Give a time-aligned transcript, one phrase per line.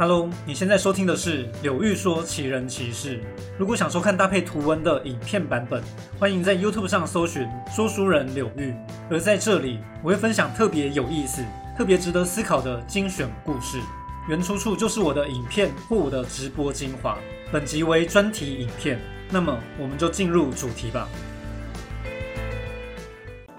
[0.00, 3.20] Hello，你现在收听的是柳玉说奇人奇事。
[3.58, 5.82] 如果想收看搭配图文的影片版本，
[6.18, 8.74] 欢迎在 YouTube 上搜寻说书人柳玉。
[9.10, 11.44] 而在这里，我会分享特别有意思、
[11.76, 13.78] 特别值得思考的精选故事，
[14.26, 17.18] 原出处就是我的影片或我的直播精华。
[17.52, 21.06] 本集为专题影片，那么我们就进入主题吧。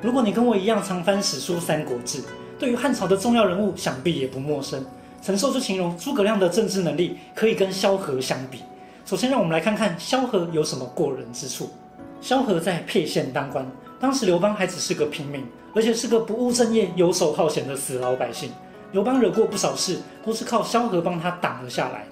[0.01, 2.17] 如果你跟我一样常翻史书《三国志》，
[2.57, 4.83] 对于汉朝的重要人物想必也不陌生。
[5.21, 8.63] 陈寿就形容诸葛亮的政治能力可以跟萧何相比。
[9.05, 11.69] 首先，让我们来看看萧何有什么过人之处。
[12.19, 13.65] 萧何在沛县当官，
[13.99, 18.51] 当时刘邦还只是个平民，而且是个不务正业、游手好闲的死老百姓。
[18.91, 22.05] 刘邦惹过不少事，都是靠萧何帮他挡了下来。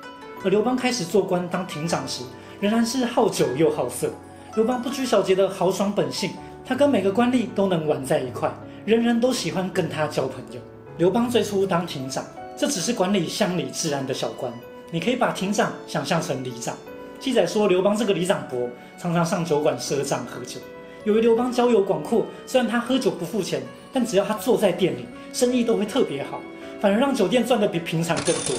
[0.43, 2.23] 而刘邦开始做官当亭长时，
[2.59, 4.11] 仍然是好酒又好色。
[4.55, 6.31] 刘邦不拘小节的豪爽本性，
[6.63, 8.51] 他跟每个官吏都能玩在一块，
[8.85, 10.61] 人人都喜欢跟他交朋友。
[10.97, 12.23] 刘邦最初当亭长。
[12.59, 14.51] 这只是管理乡里治安的小官，
[14.91, 16.75] 你可以把亭长想象成里长。
[17.17, 20.59] 记载说，刘邦这个里长伯常常上酒馆赊账喝酒。
[21.05, 23.61] 由于刘邦交友广阔，虽然他喝酒不付钱，
[23.93, 26.41] 但只要他坐在店里，生意都会特别好，
[26.81, 28.53] 反而让酒店赚的比平常更多。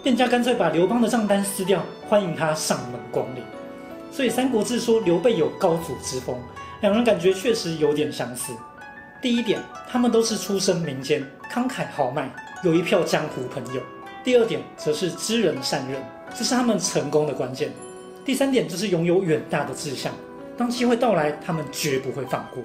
[0.00, 3.42] 店家干脆把刘邦的账单撕掉，欢迎他上门光临。
[4.12, 6.38] 所以《三国志》说刘备有高祖之风，
[6.82, 8.52] 两人感觉确实有点相似。
[9.20, 12.30] 第一点，他们都是出身民间，慷慨豪迈。
[12.62, 13.80] 有一票江湖朋友。
[14.22, 16.02] 第二点则是知人善任，
[16.34, 17.72] 这是他们成功的关键。
[18.22, 20.12] 第三点就是拥有远大的志向，
[20.58, 22.62] 当机会到来，他们绝不会放过。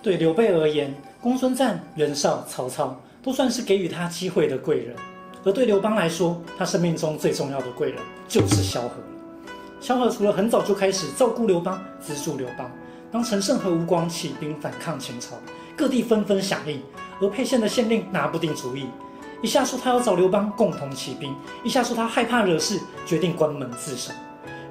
[0.00, 4.94] 对刘备而言，公孙瓒、袁绍、曹操都算是给予他机会的贵人；
[5.44, 8.90] 而对刘邦来说，他生命中最重要的贵人就是萧何
[9.80, 12.70] 萧何除了很早就开始照顾刘邦、资助刘邦，
[13.10, 15.34] 当陈胜和吴广起兵反抗秦朝，
[15.76, 16.80] 各地纷纷响应，
[17.20, 18.86] 而沛县的县令拿不定主意。
[19.46, 24.10] 一下说他要找刘邦共同起兵，一下说他害怕惹事，决定关门自首。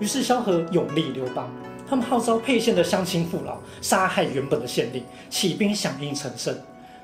[0.02, 1.50] 于是萧何永立刘邦，
[1.88, 6.54] 他们号召沛县的乡亲父老杀害原本的县令，起兵响应陈胜。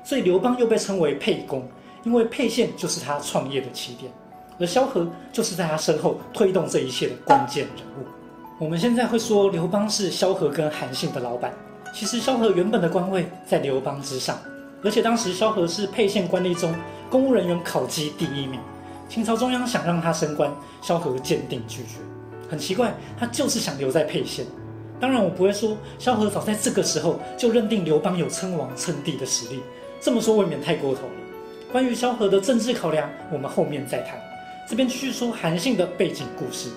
[0.04, 1.66] 所以刘邦又被称为沛公，
[2.04, 4.12] 因为沛县就是他创业的起点，
[4.60, 8.06] 而萧何就是在他身后推动这一切的关键人物。
[8.58, 11.50] 我们现在会说刘邦是萧何跟韩信的老板，
[11.94, 14.38] 其实萧何原本的官位在刘邦之上。
[14.84, 16.74] 而且当时萧何是沛县官吏中
[17.08, 18.58] 公务人员考绩第一名，
[19.08, 21.98] 秦朝中央想让他升官，萧何坚定拒绝。
[22.48, 24.44] 很奇怪，他就是想留在沛县。
[25.00, 29.60] 当然，我不会说萧何早在这个时候就认定刘邦有称王称帝的实力，
[30.00, 31.12] 这么说未免太过头了。
[31.72, 34.18] 关于萧何的政治考量，我们后面再谈。
[34.68, 36.68] 这边继续说韩信的背景故事。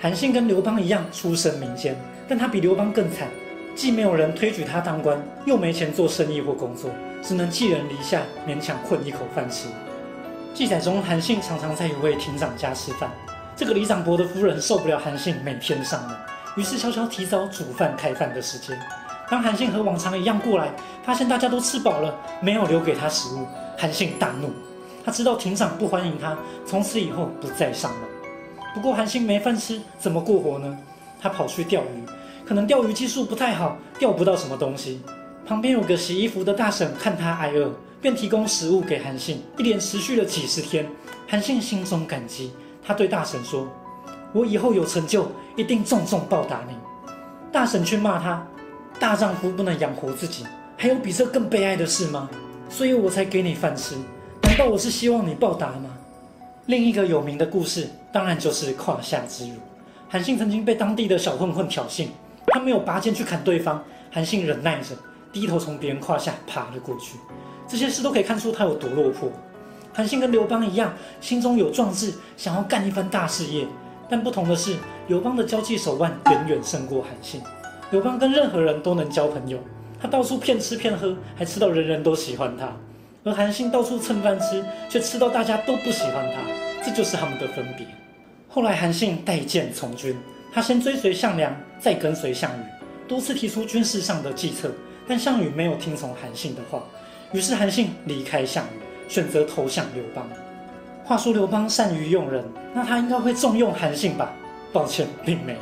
[0.00, 1.96] 韩信跟刘邦一样出身民间，
[2.28, 3.28] 但他比刘邦更惨。
[3.74, 6.90] 既没有人推举他当官，又没钱做生意或工作，
[7.26, 9.68] 只能寄人篱下，勉强混一口饭吃。
[10.52, 13.10] 记载中，韩信常常在一位亭长家吃饭。
[13.56, 16.14] 这个李长伯的夫人受不了韩信每天上门，
[16.54, 18.78] 于是悄悄提早煮饭开饭的时间。
[19.30, 20.70] 当韩信和往常一样过来，
[21.02, 23.46] 发现大家都吃饱了，没有留给他食物，
[23.78, 24.52] 韩信大怒。
[25.02, 26.36] 他知道亭长不欢迎他，
[26.66, 28.00] 从此以后不再上门。
[28.74, 30.76] 不过韩信没饭吃，怎么过活呢？
[31.22, 32.04] 他跑去钓鱼。
[32.44, 35.00] 可能钓鱼技术不太好，钓不到什么东西。
[35.46, 39.42] 旁边有个洗衣服的大婶，看他挨饿，便提供食物给韩信。
[39.58, 40.88] 一连持续了几十天，
[41.28, 42.50] 韩信心中感激，
[42.82, 43.68] 他对大婶说
[44.32, 46.74] ：“我以后有成就，一定重重报答你。”
[47.52, 48.46] 大婶却骂他
[48.98, 50.46] ：“大丈夫不能养活自己，
[50.78, 52.30] 还有比这更悲哀的事吗？
[52.70, 53.96] 所以我才给你饭吃，
[54.44, 55.90] 难道我是希望你报答吗？”
[56.66, 59.56] 另一个有名的故事，当然就是胯下之辱。
[60.08, 62.06] 韩信曾经被当地的小混混挑衅。
[62.46, 64.94] 他没有拔剑去砍对方，韩信忍耐着，
[65.34, 67.18] 低头从别人胯下爬了过去。
[67.68, 69.30] 这些事都可以看出他有多落魄。
[69.92, 73.66] 韩信跟刘邦一样，心中有壮志，想要干一番大事业。
[74.08, 74.76] 但不同的是，
[75.08, 77.42] 刘邦的交际手腕远远胜过韩信。
[77.90, 79.58] 刘邦跟任何人都能交朋友，
[80.00, 82.68] 他到处骗吃骗喝，还吃到人人都喜欢他；
[83.24, 86.40] 而韩信到处蹭饭吃，却吃到大家都不喜欢他。
[86.84, 87.86] 这就是他们的分别。
[88.48, 90.16] 后来韩信带剑从军。
[90.52, 92.62] 他先追随项梁，再跟随项羽，
[93.08, 94.70] 多次提出军事上的计策，
[95.06, 96.82] 但项羽没有听从韩信的话，
[97.32, 100.28] 于是韩信离开项羽，选择投降刘邦。
[101.04, 104.32] 话说刘邦善于用人，那他应该会重用韩信吧？
[104.72, 105.58] 抱歉，并没有。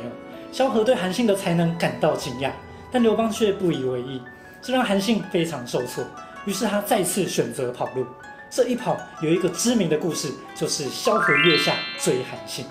[0.51, 2.51] 萧何对韩信的才能感到惊讶，
[2.91, 4.21] 但刘邦却不以为意，
[4.61, 6.05] 这让韩信非常受挫，
[6.45, 8.05] 于是他再次选择跑路。
[8.49, 12.65] 这一跑有一个知名的故事，就是萧何月下追韩信。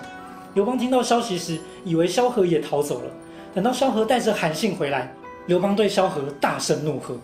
[0.53, 3.11] 刘邦听到消息时，以为萧何也逃走了。
[3.53, 5.13] 等到萧何带着韩信回来，
[5.45, 7.17] 刘邦对萧何大声怒喝：“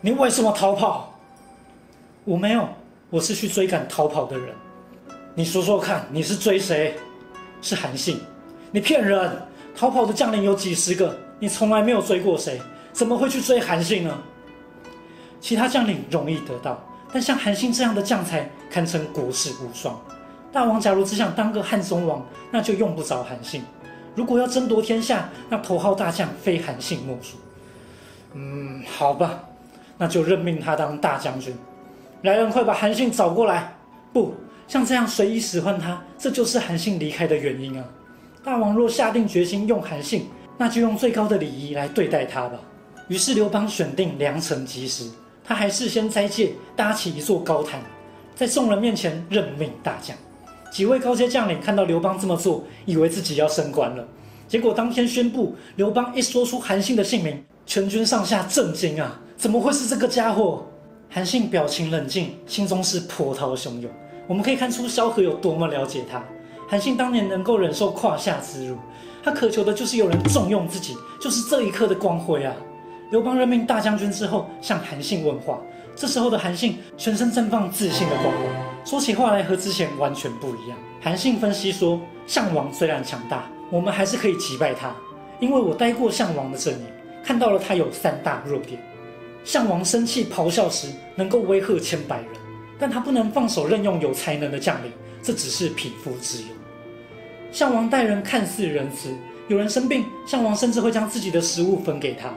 [0.00, 1.12] 你为什么逃跑
[2.24, 2.68] ？”“我没有，
[3.10, 4.54] 我是去追赶逃跑的人。”
[5.34, 6.94] 你说说看，你是追谁？
[7.60, 8.20] 是韩信。
[8.70, 9.30] 你骗人！
[9.76, 12.60] 逃跑的将领有几十个，你从来没有追过谁，
[12.92, 14.16] 怎么会去追韩信呢？
[15.40, 16.80] 其他将领容易得到，
[17.12, 20.00] 但像韩信这样的将才，堪称国士无双。
[20.52, 23.64] 大王假如只想当个汉中王，那就用不着韩信。
[24.14, 27.36] 如果要争夺天下，那头号大将非韩信莫属。
[28.34, 29.44] 嗯，好吧，
[29.96, 31.54] 那就任命他当大将军。
[32.22, 33.74] 来人，快把韩信找过来！
[34.12, 34.34] 不
[34.66, 37.84] 像这样随意使唤他，这就是韩信离开的原因啊。
[38.42, 40.26] 大王若下定决心用韩信，
[40.58, 42.58] 那就用最高的礼仪来对待他吧。
[43.08, 45.08] 于是刘邦选定良辰吉时。
[45.46, 47.78] 他还事先斋戒，搭起一座高台，
[48.34, 50.16] 在众人面前任命大将。
[50.72, 54.02] 几位高阶将领看到刘邦这么做，以为自己要升官了。
[54.48, 59.20] 结果当天宣布，刘邦一说出韩信的姓名，全军上下震惊啊！
[59.36, 60.66] 怎么会是这个家伙？
[61.10, 63.90] 韩信表情冷静，心中是波涛汹涌。
[64.26, 66.22] 我们可以看出萧何有多么了解他。
[66.68, 68.76] 韩信当年能够忍受胯下之辱，
[69.22, 72.54] 他渴求的就是有人重用自己，就是这一刻的光辉啊！
[73.10, 75.58] 刘邦任命大将军之后，向韩信问话。
[75.96, 78.42] 这时候的韩信全身绽放自信的光芒，
[78.84, 80.76] 说起话来和之前完全不一样。
[81.00, 84.92] 韩信分析说：“项王虽然强大，我们还是可以击败他，
[85.38, 86.86] 因为我待过项王的阵营，
[87.24, 88.80] 看到了他有三大弱点。
[89.44, 92.28] 项王生气咆哮时能够威吓千百人，
[92.78, 94.92] 但他不能放手任用有才能的将领，
[95.22, 96.48] 这只是匹夫之勇。
[97.50, 99.14] 项王待人看似仁慈，
[99.48, 102.28] 有人生病，项王甚至会将自己的食物分给他。”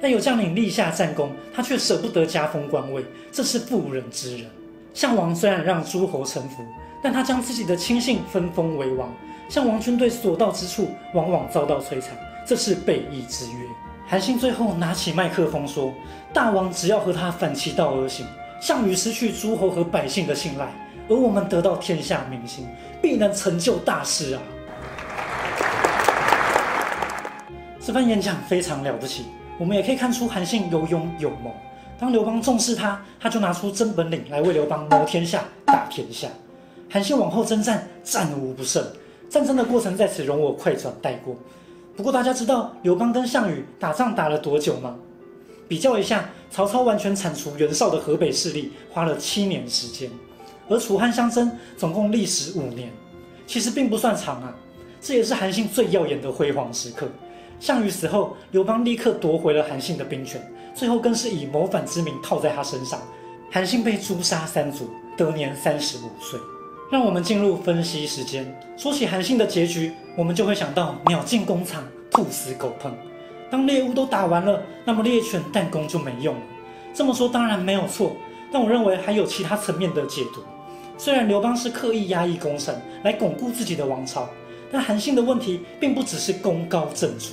[0.00, 3.02] 但有将领立下战功，他却舍不得加封官位，
[3.32, 4.46] 这是妇人之仁。
[4.92, 6.62] 项王虽然让诸侯臣服，
[7.02, 9.10] 但他将自己的亲信分封为王。
[9.48, 12.10] 项王军队所到之处，往往遭到摧残，
[12.46, 13.63] 这是背义之约。
[14.14, 15.92] 韩信最后拿起麦克风说
[16.32, 18.24] ：“大王只要和他反其道而行，
[18.60, 20.72] 项羽失去诸侯和百姓的信赖，
[21.08, 22.64] 而我们得到天下民心，
[23.02, 24.42] 必能成就大事啊！”
[27.84, 29.24] 这番演讲非常了不起。
[29.58, 31.52] 我们也可以看出韩信有勇有谋。
[31.98, 36.28] 当刘邦重视他，他就拿出真本领来为刘邦谋天下、打天下。
[36.88, 38.80] 韩信往后征战，战无不胜。
[39.28, 41.34] 战争的过程在此容我快转带过。
[41.96, 44.96] 不过大家知道刘邦跟项羽打仗打了多久吗？
[45.68, 50.10] 比较一下，曹操完全铲除袁绍的河北势力花了七年时间，
[50.68, 52.92] 而楚汉相争总共历时五年，
[53.46, 54.54] 其实并不算长啊。
[55.00, 57.08] 这也是韩信最耀眼的辉煌时刻。
[57.60, 60.42] 项羽死后，刘邦立刻夺回了韩信的兵权，
[60.74, 63.00] 最后更是以谋反之名套在他身上。
[63.50, 66.40] 韩信被诛杀三族，得年三十五岁。
[66.90, 68.54] 让我们进入分析时间。
[68.76, 72.90] 说起韩信的结局，我们就会想到鸟进工厂，兔死狗烹。
[73.50, 76.40] 当猎物都打完了，那么猎犬弹弓就没用了。
[76.92, 78.16] 这么说当然没有错，
[78.52, 80.42] 但我认为还有其他层面的解读。
[80.96, 84.28] 虽然刘邦是刻意压抑功臣来巩固自己的王朝，
[84.70, 87.30] 但韩信的问题并不只是功高震主。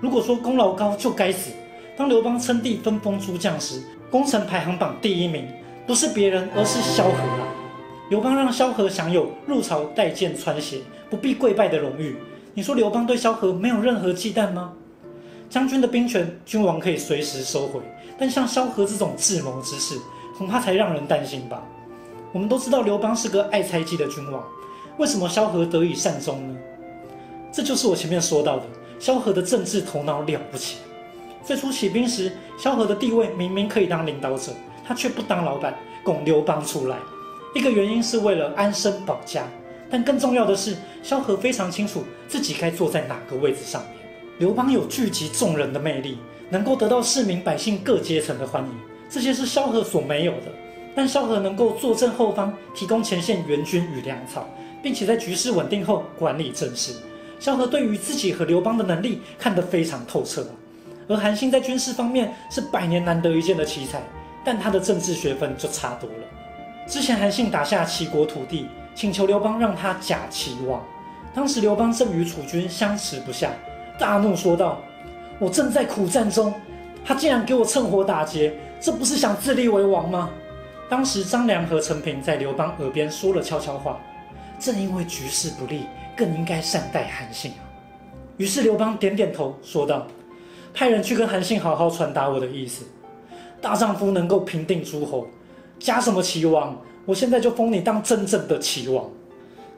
[0.00, 1.50] 如果说功劳高就该死。
[1.96, 5.48] 当刘邦称帝分封诸将时，功臣排行榜第一名
[5.86, 7.48] 不是别人，而是萧何啊！
[8.08, 10.78] 刘邦让萧何享有入朝带剑穿鞋、
[11.10, 12.16] 不必跪拜的荣誉。
[12.54, 14.72] 你说刘邦对萧何没有任何忌惮吗？
[15.50, 17.80] 将军的兵权，君王可以随时收回，
[18.16, 19.96] 但像萧何这种智谋之士，
[20.38, 21.60] 恐怕才让人担心吧。
[22.32, 24.40] 我们都知道刘邦是个爱猜忌的君王，
[24.98, 26.56] 为什么萧何得以善终呢？
[27.52, 28.62] 这就是我前面说到的。
[29.00, 30.78] 萧何的政治头脑了不起。
[31.44, 34.52] 最初起兵时，萧何的地位明明可以当领导者，
[34.86, 36.96] 他却不当老板，拱刘邦出来。
[37.54, 39.48] 一个原因是为了安身保家，
[39.90, 43.92] 但更重要的是，萧何非常清楚自己该坐在哪个位置上面。
[44.38, 46.18] 刘邦有聚集众人的魅力，
[46.50, 48.70] 能够得到市民百姓各阶层的欢迎，
[49.08, 50.52] 这些是萧何所没有的。
[50.94, 54.48] 但萧何能够坐镇后方，提供前线援军与粮草，
[54.82, 56.92] 并且在局势稳定后管理政事。
[57.38, 60.46] 萧何对于自己和刘邦的能力看得非常透彻，
[61.06, 64.02] 而韩信在军事方面是百年难得一见的奇才，
[64.44, 66.26] 但他的政治学分就差多了。
[66.86, 70.82] 之前韩信打下齐国土地，请求刘邦让他假齐王，
[71.34, 73.50] 当时刘邦正与楚军相持不下，
[73.98, 74.80] 大怒说道
[75.38, 76.54] ：“我正在苦战中，
[77.04, 80.30] 他竟然给我趁火打劫，这不是想自立为王吗？”
[80.88, 83.98] 当时张良和陈平在刘邦耳边说了悄悄话
[84.58, 87.60] ：“正因为局势不利。”更应该善待韩信啊！
[88.38, 90.06] 于是刘邦点点头，说道
[90.72, 92.86] ：“派人去跟韩信好好传达我的意思。
[93.60, 95.26] 大丈夫能够平定诸侯，
[95.78, 96.76] 加什么齐王？
[97.04, 99.08] 我现在就封你当真正的齐王。”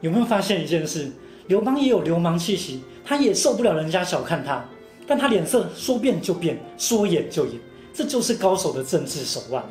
[0.01, 1.11] 有没有发现一件事？
[1.47, 4.63] 刘邦也有流氓气息，他也受不了人家小看他，
[5.07, 7.55] 但他脸色说变就变，说演就演，
[7.93, 9.63] 这就是高手的政治手腕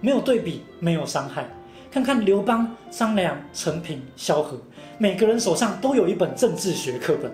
[0.00, 1.48] 没有对比，没有伤害。
[1.90, 4.56] 看看刘邦、张良、陈平、萧何，
[4.96, 7.30] 每个人手上都有一本政治学课本，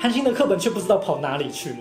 [0.00, 1.76] 韩信的课本却不知道跑哪里去了。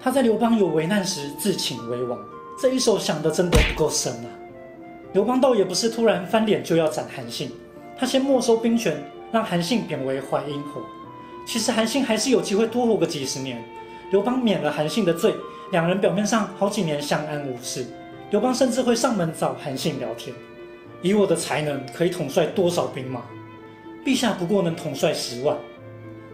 [0.00, 2.18] 他在刘邦有危难时自请为王，
[2.60, 4.28] 这一手想的真的不够深啊！
[5.18, 7.50] 刘邦倒也不是突然翻脸就要斩韩信，
[7.98, 10.80] 他先没收兵权，让韩信贬为淮阴侯。
[11.44, 13.60] 其实韩信还是有机会多活个几十年。
[14.12, 15.34] 刘邦免了韩信的罪，
[15.72, 17.84] 两人表面上好几年相安无事。
[18.30, 20.32] 刘邦甚至会上门找韩信聊天。
[21.02, 23.22] 以我的才能，可以统帅多少兵马？
[24.04, 25.56] 陛下不过能统帅十万，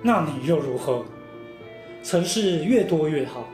[0.02, 1.02] 那你又如何？
[2.02, 3.48] 城市越多越好，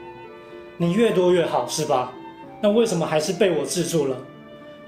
[0.76, 2.12] 你越多越好是吧？
[2.60, 4.16] 那为什么还是被我制住了？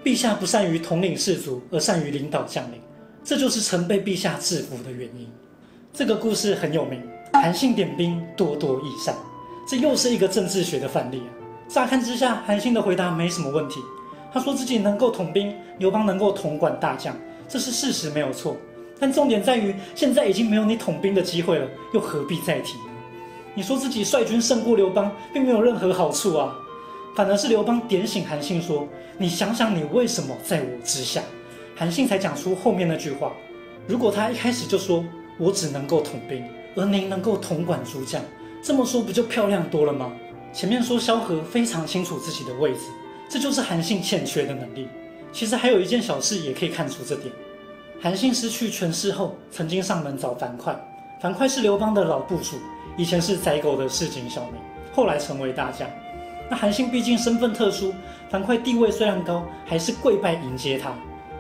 [0.05, 2.81] 陛下不善于统领士卒，而善于领导将领，
[3.23, 5.31] 这就是臣被陛下制服的原因。
[5.93, 7.01] 这个故事很有名，
[7.33, 9.15] 韩信点兵多多益善，
[9.69, 11.23] 这又是一个政治学的范例。
[11.69, 13.81] 乍看之下，韩信的回答没什么问题。
[14.33, 17.15] 他说自己能够统兵，刘邦能够统管大将，
[17.49, 18.57] 这是事实，没有错。
[18.99, 22.85] 但重点在于，现在已经没有你统兵的机会了，又何必再提呢？
[23.55, 26.57] 你说自己率军胜过刘邦，并没有任何好处啊，
[27.15, 28.89] 反而是刘邦点醒韩信说
[29.19, 31.23] ：“你想想，你为什么在我之下？”
[31.77, 33.33] 韩信才讲出后面那句话。
[33.87, 35.05] 如果他一开始就说
[35.39, 36.45] “我只能够统兵，
[36.77, 38.23] 而您能够统管诸将”，
[38.63, 40.13] 这么说不就漂亮多了吗？
[40.53, 42.81] 前面说萧何非常清楚自己的位置。
[43.29, 44.89] 这就是韩信欠缺的能力。
[45.33, 47.33] 其实还有一件小事也可以看出这点。
[48.01, 50.79] 韩信失去权势后，曾经上门找樊哙。
[51.21, 52.57] 樊哙是刘邦的老部属，
[52.97, 54.61] 以前是宰狗的市井小民，
[54.93, 55.89] 后来成为大将。
[56.53, 57.95] 那韩信毕竟身份特殊，
[58.29, 60.93] 樊哙地位虽然高，还是跪拜迎接他。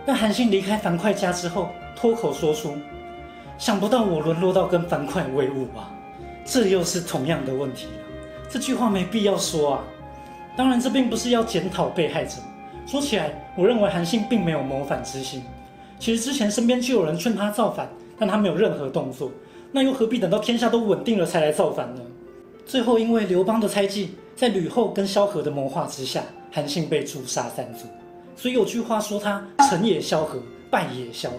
[0.06, 2.78] 但韩信离开樊哙家之后，脱口说出
[3.58, 5.90] ：“想不到我沦落到跟樊哙为伍吧！”
[6.46, 7.92] 这又是同样的问题了。
[8.48, 9.84] 这句话没必要说啊。
[10.56, 12.38] 当然，这并不是要检讨被害者。
[12.86, 15.42] 说起来，我认为韩信并没有谋反之心。
[15.98, 17.86] 其实之前身边就有人劝他造反，
[18.18, 19.30] 但他没有任何动作。
[19.72, 22.00] 那又何必等到天下都稳定了才来造反呢？
[22.64, 27.86] 最后，因为刘邦的猜忌，在吕后跟萧何的谋划之下，韩信被诛杀三族。
[28.36, 31.38] 所以有句话说他成也萧何，败也萧何。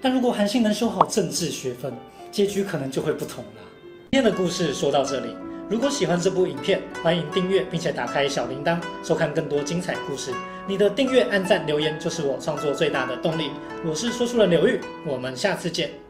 [0.00, 1.92] 但如果韩信能修好政治学分，
[2.30, 3.60] 结局可能就会不同了。
[4.10, 5.34] 今天的故事说到这里。
[5.70, 10.30] 如果喜欢这部影片，欢迎订阅并且打开小铃铛，收看更多精彩故事。
[10.66, 13.50] 你的订阅、按赞、留言就是我创作最大的动力。
[13.84, 16.03] 我是说书人刘玉，我们下次见。